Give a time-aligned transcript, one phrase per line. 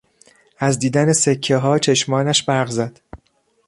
[0.57, 2.99] از دیدن سکهها چشمانش برق زد.